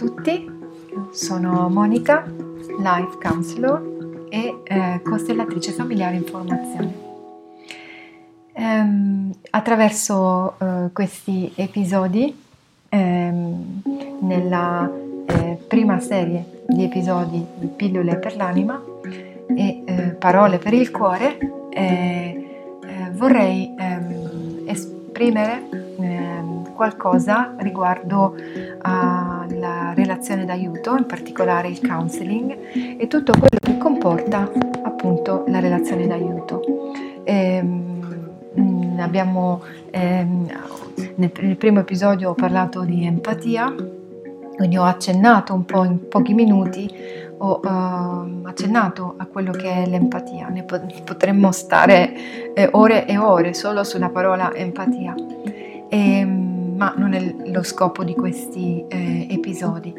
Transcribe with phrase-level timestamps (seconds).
[0.00, 0.50] tutti,
[1.12, 2.24] sono Monica,
[2.78, 6.94] Life Counselor e eh, costellatrice familiare in formazione.
[8.54, 12.34] Ehm, attraverso eh, questi episodi,
[12.88, 13.82] ehm,
[14.20, 14.90] nella
[15.26, 18.82] eh, prima serie di episodi di Pillole per l'anima
[19.54, 21.36] e eh, Parole per il cuore,
[21.68, 21.78] eh,
[22.82, 25.88] eh, vorrei ehm, esprimere
[26.80, 28.34] qualcosa riguardo
[28.80, 29.29] alla
[30.10, 32.58] relazione d'aiuto, in particolare il counseling
[32.98, 34.50] e tutto quello che comporta
[34.82, 36.62] appunto la relazione d'aiuto.
[37.22, 40.50] Ehm, abbiamo, ehm,
[41.14, 43.72] nel, nel primo episodio ho parlato di empatia,
[44.56, 46.90] quindi ho accennato un po' in pochi minuti,
[47.38, 53.54] ho uh, accennato a quello che è l'empatia, ne potremmo stare eh, ore e ore
[53.54, 55.14] solo sulla parola empatia.
[55.88, 56.39] E, ehm,
[56.80, 59.92] ma non è lo scopo di questi eh, episodi.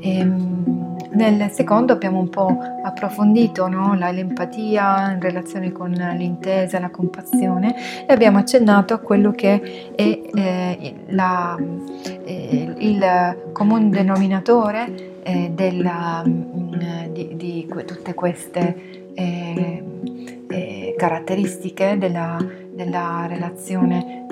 [0.00, 2.54] Ehm, nel secondo abbiamo un po'
[2.84, 3.94] approfondito no?
[3.94, 7.74] l'empatia in relazione con l'intesa, la compassione
[8.06, 11.56] e abbiamo accennato a quello che è eh, la,
[12.24, 19.82] eh, il comune denominatore eh, della, mm, di, di, tutte queste eh,
[20.46, 22.36] eh, caratteristiche della,
[22.70, 24.26] della relazione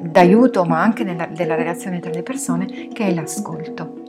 [0.00, 4.02] d'aiuto ma anche nella, della relazione tra le persone che è l'ascolto.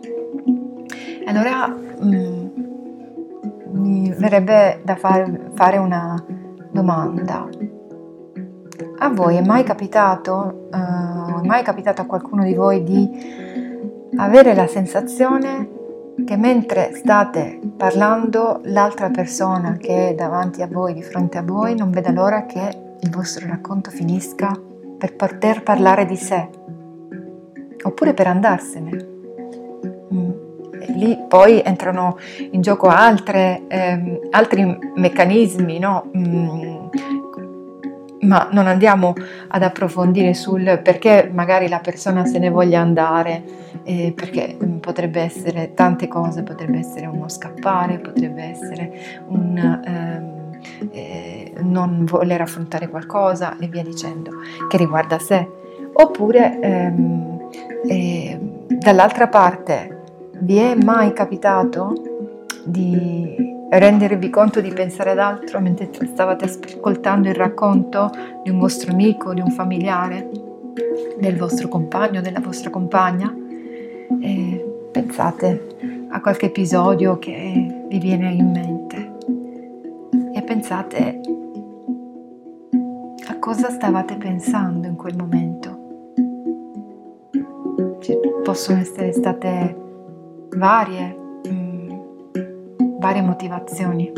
[1.26, 2.48] Allora mh, mm,
[3.72, 6.24] mi verrebbe da far, fare una
[6.72, 7.48] domanda.
[8.98, 13.10] A voi è mai capitato, uh, è mai capitato a qualcuno di voi di
[14.18, 15.70] avere la sensazione
[16.26, 21.76] che mentre state parlando l'altra persona che è davanti a voi, di fronte a voi,
[21.76, 24.58] non veda l'ora che il vostro racconto finisca
[24.98, 26.50] per poter parlare di sé,
[27.84, 29.08] oppure per andarsene.
[30.14, 30.32] Mm.
[30.96, 32.18] Lì poi entrano
[32.52, 36.12] in gioco altre, ehm, altri meccanismi, no?
[36.16, 36.64] Mm.
[38.22, 39.14] ma non andiamo
[39.50, 43.44] ad approfondire sul perché magari la persona se ne voglia andare,
[43.84, 48.92] eh, perché potrebbe essere tante cose, potrebbe essere uno scappare, potrebbe essere
[49.28, 49.82] un...
[49.86, 50.35] Ehm,
[50.92, 54.32] eh, non voler affrontare qualcosa e via dicendo,
[54.68, 55.48] che riguarda sé.
[55.94, 57.50] Oppure ehm,
[57.88, 60.04] eh, dall'altra parte
[60.40, 61.94] vi è mai capitato
[62.66, 68.12] di rendervi conto di pensare ad altro mentre stavate ascoltando il racconto
[68.44, 70.30] di un vostro amico, di un familiare,
[71.20, 73.34] del vostro compagno, della vostra compagna?
[74.22, 79.05] E pensate a qualche episodio che vi viene in mente
[80.46, 81.20] pensate
[83.28, 85.84] a cosa stavate pensando in quel momento.
[88.00, 89.76] Ci possono essere state
[90.56, 94.12] varie, mh, mm, varie motivazioni.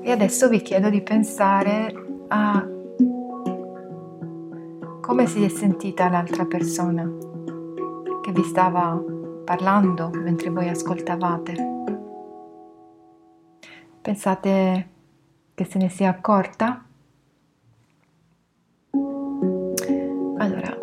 [0.00, 1.92] E adesso vi chiedo di pensare
[2.28, 2.66] a
[5.02, 7.08] come si è sentita l'altra persona
[8.22, 9.00] che vi stava
[9.44, 11.75] parlando mentre voi ascoltavate.
[14.06, 14.88] Pensate
[15.52, 16.80] che se ne sia accorta?
[20.38, 20.78] Allora,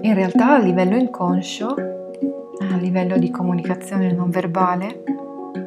[0.00, 5.04] in realtà a livello inconscio, a livello di comunicazione non verbale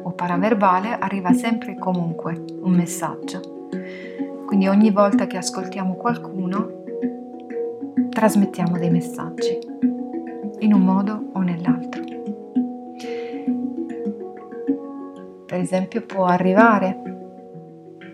[0.02, 3.68] o paraverbale, arriva sempre e comunque un messaggio.
[4.44, 6.82] Quindi ogni volta che ascoltiamo qualcuno,
[8.10, 9.56] trasmettiamo dei messaggi,
[10.58, 12.07] in un modo o nell'altro.
[15.48, 16.94] Per esempio può arrivare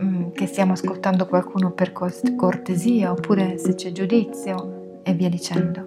[0.00, 5.84] mm, che stiamo ascoltando qualcuno per cortesia oppure se c'è giudizio e via dicendo.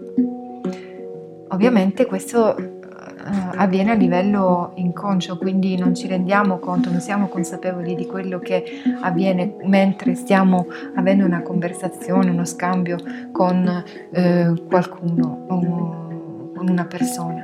[1.48, 7.96] Ovviamente questo uh, avviene a livello inconscio, quindi non ci rendiamo conto, non siamo consapevoli
[7.96, 8.66] di quello che
[9.00, 12.98] avviene mentre stiamo avendo una conversazione, uno scambio
[13.32, 17.44] con uh, qualcuno, con una persona.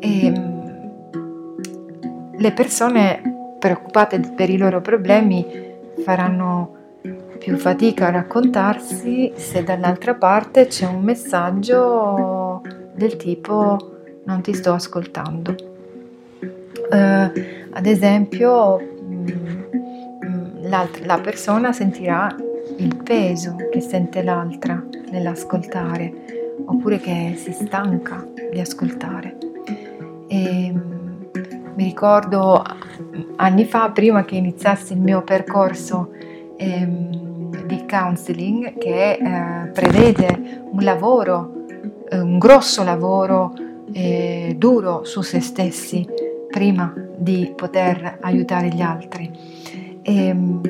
[0.00, 0.56] E,
[2.38, 5.44] le persone preoccupate per i loro problemi
[6.04, 6.76] faranno
[7.38, 12.62] più fatica a raccontarsi se dall'altra parte c'è un messaggio
[12.94, 15.54] del tipo non ti sto ascoltando.
[16.90, 17.30] Uh,
[17.70, 22.34] ad esempio, mm, la persona sentirà
[22.76, 26.12] il peso che sente l'altra nell'ascoltare,
[26.66, 29.36] oppure che si stanca di ascoltare.
[30.28, 30.74] E,
[31.78, 32.60] mi ricordo
[33.36, 36.10] anni fa, prima che iniziassi il mio percorso
[36.56, 41.52] ehm, di counseling, che eh, prevede un lavoro
[42.10, 43.54] eh, un grosso lavoro
[43.92, 46.04] eh, duro su se stessi
[46.50, 49.30] prima di poter aiutare gli altri.
[50.02, 50.60] E, mh,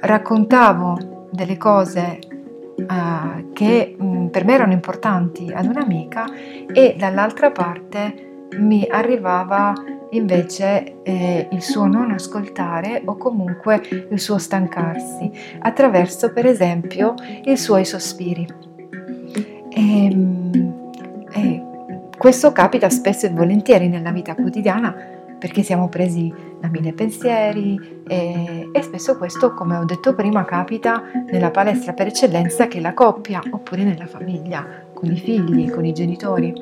[0.00, 2.18] raccontavo delle cose
[2.76, 6.26] uh, che mh, per me erano importanti ad un'amica
[6.72, 9.72] e dall'altra parte mi arrivava
[10.10, 15.30] invece eh, il suo non ascoltare o comunque il suo stancarsi
[15.60, 17.14] attraverso per esempio
[17.44, 18.46] i suoi sospiri.
[19.68, 20.90] E, ehm,
[21.30, 21.62] e
[22.16, 28.68] questo capita spesso e volentieri nella vita quotidiana perché siamo presi da mille pensieri e,
[28.72, 32.92] e, spesso questo, come ho detto prima, capita nella palestra per eccellenza che è la
[32.92, 36.52] coppia oppure nella famiglia, con i figli, con i genitori,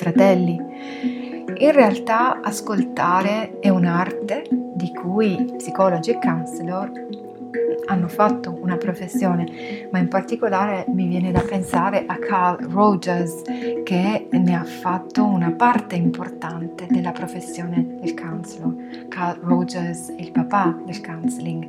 [0.00, 0.56] fratelli.
[0.56, 6.90] In realtà ascoltare è un'arte di cui psicologi e counselor
[7.86, 13.42] hanno fatto una professione, ma in particolare mi viene da pensare a Carl Rogers
[13.84, 18.74] che ne ha fatto una parte importante della professione del counselor.
[19.08, 21.68] Carl Rogers è il papà del counseling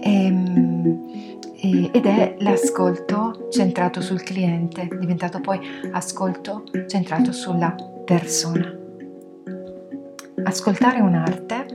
[0.00, 5.60] ehm, e, ed è l'ascolto centrato sul cliente, diventato poi
[5.92, 7.72] ascolto centrato sulla
[8.04, 8.76] persona.
[10.42, 11.66] Ascoltare è un'arte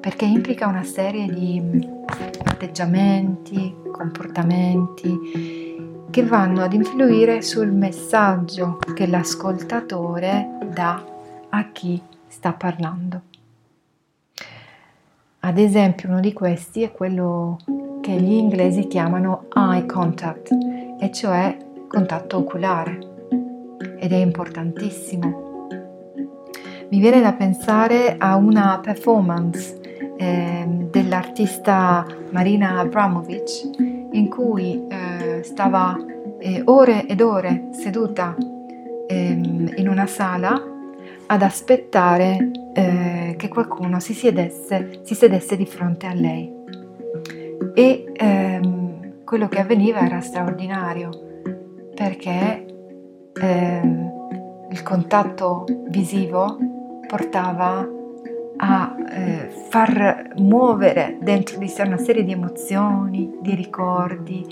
[0.00, 1.86] perché implica una serie di
[2.44, 11.04] atteggiamenti, comportamenti che vanno ad influire sul messaggio che l'ascoltatore dà
[11.50, 13.20] a chi sta parlando.
[15.40, 17.58] Ad esempio uno di questi è quello
[18.08, 20.56] che gli inglesi chiamano eye contact,
[20.98, 21.54] e cioè
[21.86, 22.98] contatto oculare,
[23.98, 25.66] ed è importantissimo.
[26.88, 29.78] Mi viene da pensare a una performance
[30.16, 33.76] eh, dell'artista Marina Abramovic
[34.12, 35.94] in cui eh, stava
[36.38, 38.34] eh, ore ed ore seduta
[39.06, 40.58] ehm, in una sala
[41.26, 46.57] ad aspettare eh, che qualcuno si sedesse, si sedesse di fronte a lei.
[47.78, 51.10] E ehm, quello che avveniva era straordinario
[51.94, 52.66] perché
[53.40, 54.10] ehm,
[54.68, 56.58] il contatto visivo
[57.06, 57.88] portava
[58.56, 64.44] a eh, far muovere dentro di sé una serie di emozioni, di ricordi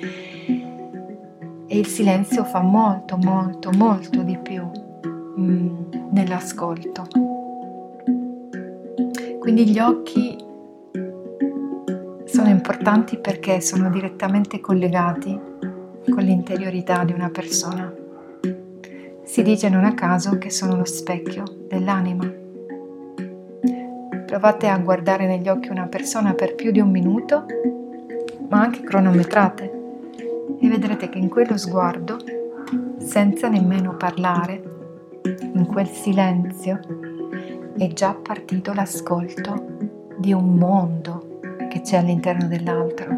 [1.67, 4.71] e il silenzio fa molto, molto, molto di più
[5.41, 7.03] mm, nell'ascolto.
[9.41, 10.46] Quindi gli occhi
[12.37, 15.41] sono importanti perché sono direttamente collegati
[16.05, 17.91] con l'interiorità di una persona.
[19.23, 22.31] Si dice non a caso che sono lo specchio dell'anima.
[24.27, 27.47] Provate a guardare negli occhi una persona per più di un minuto,
[28.51, 29.73] ma anche cronometrate,
[30.61, 32.19] e vedrete che in quello sguardo,
[32.99, 34.63] senza nemmeno parlare,
[35.55, 36.81] in quel silenzio,
[37.79, 39.79] è già partito l'ascolto
[40.19, 41.26] di un mondo
[41.87, 43.15] c'è all'interno dell'altro.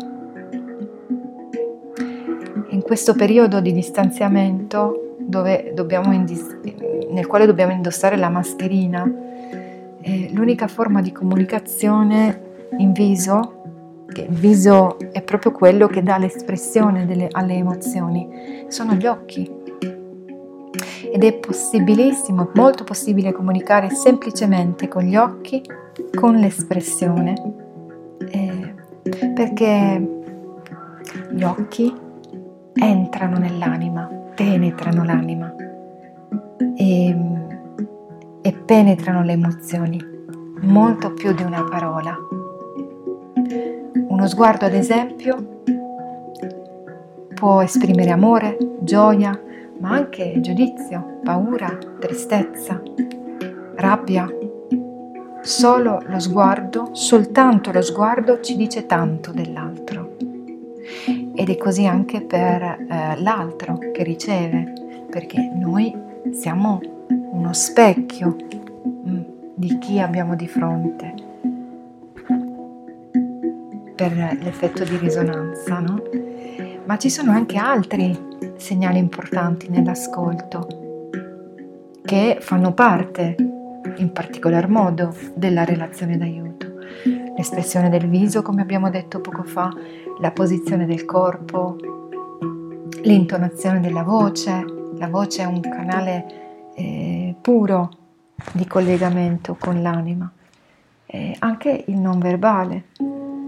[2.68, 5.16] In questo periodo di distanziamento
[6.12, 6.58] indis-
[7.08, 9.10] nel quale dobbiamo indossare la mascherina,
[10.02, 12.42] eh, l'unica forma di comunicazione
[12.76, 18.92] in viso, che il viso è proprio quello che dà l'espressione delle, alle emozioni, sono
[18.92, 19.50] gli occhi.
[21.10, 25.62] Ed è possibilissimo, molto possibile comunicare semplicemente con gli occhi,
[26.14, 27.66] con l'espressione,
[29.34, 30.20] perché
[31.30, 31.92] gli occhi
[32.74, 35.54] entrano nell'anima, penetrano l'anima.
[36.76, 37.16] E,
[38.40, 40.00] e penetrano le emozioni,
[40.60, 42.16] molto più di una parola.
[44.08, 45.60] Uno sguardo, ad esempio,
[47.34, 49.38] può esprimere amore, gioia,
[49.80, 52.80] ma anche giudizio, paura, tristezza,
[53.74, 54.37] rabbia.
[55.48, 60.16] Solo lo sguardo, soltanto lo sguardo ci dice tanto dell'altro.
[61.34, 64.74] Ed è così anche per eh, l'altro che riceve,
[65.08, 65.96] perché noi
[66.32, 66.80] siamo
[67.30, 68.36] uno specchio
[69.08, 69.20] mm,
[69.54, 71.14] di chi abbiamo di fronte
[73.94, 76.02] per l'effetto di risonanza, no?
[76.84, 78.14] Ma ci sono anche altri
[78.56, 80.66] segnali importanti nell'ascolto
[82.04, 83.47] che fanno parte
[83.98, 86.66] in particolar modo della relazione d'aiuto.
[87.36, 89.70] L'espressione del viso, come abbiamo detto poco fa,
[90.20, 91.76] la posizione del corpo,
[93.02, 94.64] l'intonazione della voce.
[94.96, 97.90] La voce è un canale eh, puro
[98.52, 100.30] di collegamento con l'anima,
[101.06, 102.86] eh, anche il non verbale,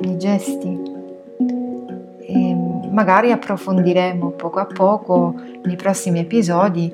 [0.03, 0.81] i gesti,
[2.21, 2.57] eh,
[2.91, 6.93] magari approfondiremo poco a poco nei prossimi episodi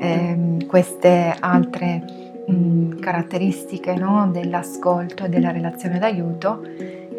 [0.00, 6.62] eh, queste altre mh, caratteristiche no, dell'ascolto e della relazione d'aiuto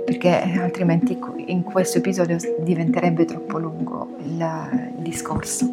[0.09, 4.43] perché altrimenti in questo episodio diventerebbe troppo lungo il,
[4.97, 5.71] il discorso.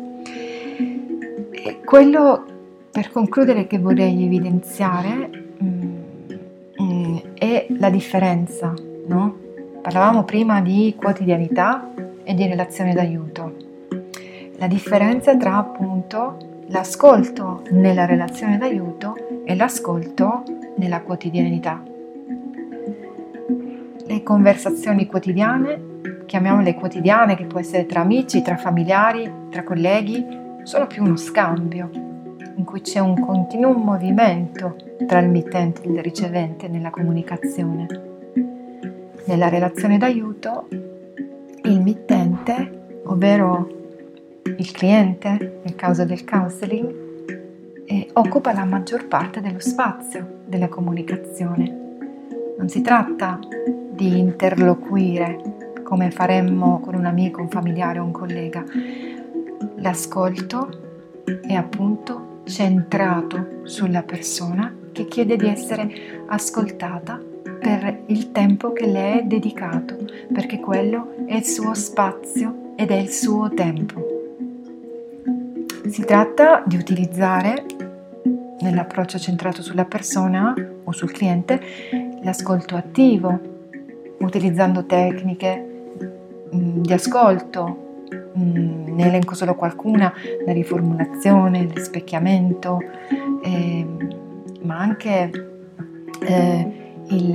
[1.51, 2.45] E quello
[2.91, 8.75] per concludere che vorrei evidenziare mh, mh, mm, è la differenza,
[9.07, 9.39] no?
[9.81, 13.55] Parlavamo prima di quotidianità e di relazione d'aiuto.
[14.59, 16.37] La differenza tra appunto
[16.69, 20.43] l'ascolto nella relazione d'aiuto e l'ascolto
[20.77, 21.81] nella quotidianità.
[24.05, 30.25] Le conversazioni quotidiane, chiamiamole quotidiane, che può essere tra amici, tra familiari, tra colleghi,
[30.65, 31.89] sono più uno scambio
[32.57, 34.77] in cui c'è un continuo movimento
[35.07, 37.87] tra il mittente e il ricevente nella comunicazione.
[39.27, 40.67] Nella relazione d'aiuto
[41.63, 43.69] il mittente, ovvero
[44.45, 47.06] il cliente nel caso del counseling,
[47.87, 51.85] eh, occupa la maggior parte dello spazio della comunicazione.
[52.59, 53.39] Non si tratta
[53.91, 58.65] di interloquire come faremmo con un amico, un familiare o un collega.
[59.77, 60.69] L'ascolto
[61.47, 67.21] è appunto centrato sulla persona che chiede di essere ascoltata
[67.61, 69.97] per il tempo che le è dedicato,
[70.33, 74.06] perché quello è il suo spazio ed è il suo tempo.
[75.97, 77.65] Si tratta di utilizzare
[78.61, 80.53] nell'approccio centrato sulla persona
[80.85, 81.59] o sul cliente
[82.23, 83.41] l'ascolto attivo,
[84.19, 85.95] utilizzando tecniche
[86.55, 88.05] mm, di ascolto,
[88.39, 90.13] mm, ne elenco solo qualcuna,
[90.45, 92.79] la riformulazione, il rispecchiamento,
[93.43, 93.87] eh,
[94.65, 95.31] ma anche
[96.21, 96.73] eh,
[97.09, 97.35] il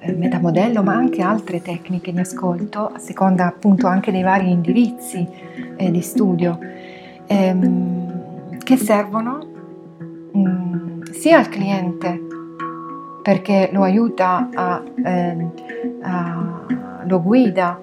[0.00, 5.24] eh, metamodello, ma anche altre tecniche di ascolto, a seconda appunto anche dei vari indirizzi
[5.76, 6.58] eh, di studio,
[7.28, 9.46] ehm, che servono
[10.32, 12.26] mh, mm, sia al cliente
[13.22, 15.46] perché lo aiuta a, eh,
[16.02, 16.66] a
[17.06, 17.80] lo guida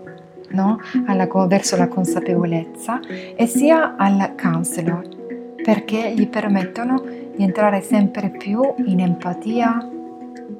[0.50, 0.80] no?
[1.06, 3.00] Alla, verso la consapevolezza
[3.36, 5.08] e sia al counselor
[5.64, 7.02] perché gli permettono
[7.36, 9.90] di entrare sempre più in empatia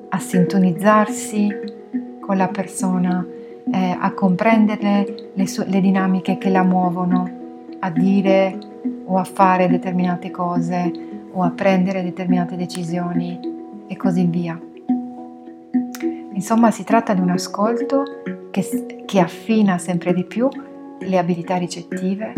[0.10, 1.50] a sintonizzarsi
[2.20, 3.26] con la persona,
[3.72, 7.30] eh, a comprendere le, su- le dinamiche che la muovono
[7.80, 8.58] a dire
[9.06, 10.92] o a fare determinate cose
[11.32, 13.40] o a prendere determinate decisioni
[13.88, 14.60] e così via.
[16.34, 18.04] Insomma, si tratta di un ascolto
[18.52, 20.50] che, che affina sempre di più
[21.00, 22.34] le abilità ricettive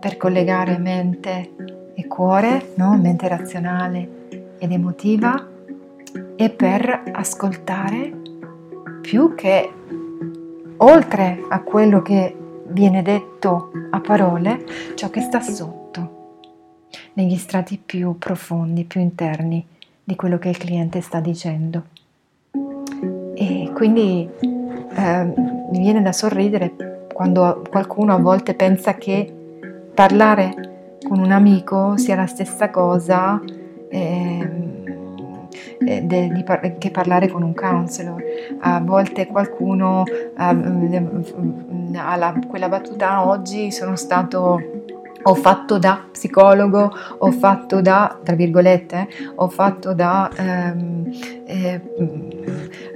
[0.00, 1.54] per collegare mente
[1.94, 2.96] e cuore, no?
[2.96, 4.26] mente razionale
[4.58, 5.48] ed emotiva
[6.36, 8.12] e per ascoltare
[9.00, 9.70] più che
[10.78, 12.34] oltre a quello che
[12.70, 16.18] viene detto a parole, ciò che sta sotto,
[17.14, 19.66] negli strati più profondi, più interni
[20.02, 21.84] di quello che il cliente sta dicendo.
[23.34, 24.28] E quindi
[24.94, 29.32] eh, mi viene da sorridere quando qualcuno a volte pensa che
[29.94, 33.40] parlare con un amico sia la stessa cosa.
[33.88, 34.69] Eh,
[35.86, 36.44] eh, de, di,
[36.78, 38.22] che parlare con un counselor.
[38.60, 44.60] A volte qualcuno ha eh, quella battuta oggi sono stato
[45.22, 51.10] ho fatto da psicologo, ho fatto da, tra virgolette, ho fatto da, ehm,
[51.44, 51.80] eh,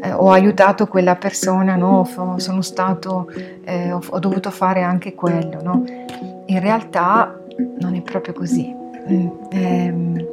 [0.03, 2.09] eh, ho aiutato quella persona, no?
[2.39, 3.31] sono stato,
[3.65, 5.85] eh, ho, ho, dovuto fare anche quello, no?
[6.47, 7.39] In realtà
[7.79, 8.75] non è proprio così.
[9.11, 10.24] Mm, ehm,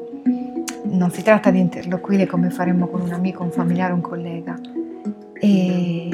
[1.02, 4.56] non si tratta di interloquire come faremmo con un amico, un familiare, un collega.
[5.34, 6.08] E,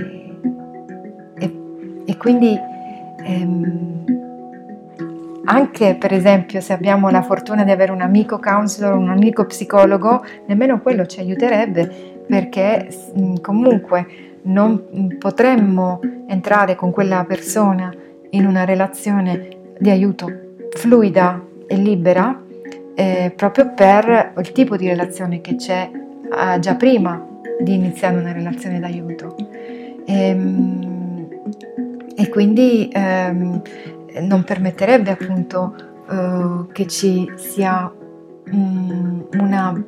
[1.37, 1.55] e,
[2.05, 2.57] e quindi
[3.21, 4.05] ehm,
[5.43, 10.23] anche per esempio se abbiamo la fortuna di avere un amico counselor, un amico psicologo,
[10.45, 12.87] nemmeno quello ci aiuterebbe perché
[13.41, 14.05] comunque
[14.43, 17.93] non potremmo entrare con quella persona
[18.29, 20.27] in una relazione di aiuto
[20.71, 22.41] fluida e libera
[22.99, 27.23] eh, proprio per il tipo di relazione che c'è eh, già prima
[27.59, 29.35] di iniziare una relazione d'aiuto.
[30.03, 31.27] E, ehm,
[32.15, 33.61] e quindi ehm,
[34.21, 35.75] non permetterebbe appunto
[36.09, 37.91] eh, che ci sia
[38.51, 39.83] um, una,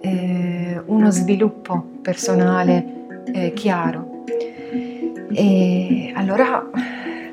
[0.00, 4.24] eh, uno sviluppo personale eh, chiaro.
[5.30, 6.68] E allora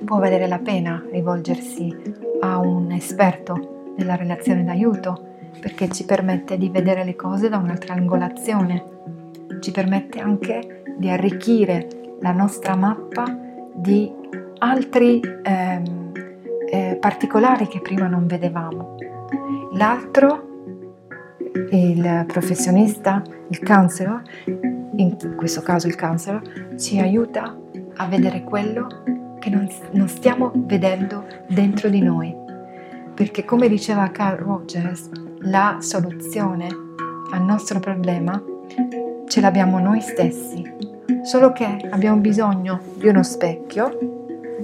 [0.03, 6.69] può valere la pena rivolgersi a un esperto nella relazione d'aiuto perché ci permette di
[6.69, 8.83] vedere le cose da un'altra angolazione,
[9.59, 11.87] ci permette anche di arricchire
[12.21, 13.25] la nostra mappa
[13.73, 14.11] di
[14.59, 16.11] altri ehm,
[16.69, 18.95] eh, particolari che prima non vedevamo.
[19.73, 20.53] L'altro,
[21.71, 24.21] il professionista, il counselor,
[24.95, 27.57] in questo caso il counselor, ci aiuta
[27.97, 28.87] a vedere quello
[29.39, 32.44] che non, non stiamo vedendo dentro di noi.
[33.15, 36.67] Perché come diceva Carl Rogers, la soluzione
[37.31, 38.43] al nostro problema
[39.25, 40.61] ce l'abbiamo noi stessi,
[41.23, 43.97] solo che abbiamo bisogno di uno specchio,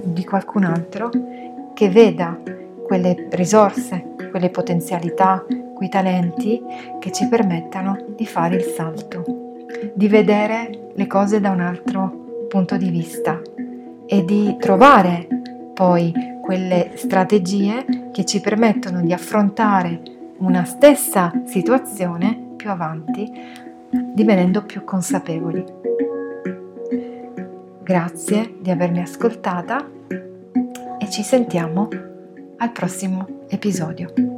[0.04, 1.08] di qualcun altro
[1.72, 2.38] che veda
[2.84, 5.42] quelle risorse, quelle potenzialità,
[5.74, 6.62] quei talenti
[7.00, 9.24] che ci permettano di fare il salto,
[9.94, 13.40] di vedere le cose da un altro punto di vista
[14.04, 15.26] e di trovare
[15.72, 20.02] poi quelle strategie che ci permettono di affrontare
[20.38, 23.30] una stessa situazione più avanti,
[24.12, 25.64] divenendo più consapevoli.
[27.82, 29.88] Grazie di avermi ascoltata
[30.98, 31.88] e ci sentiamo
[32.58, 34.31] al prossimo episodio.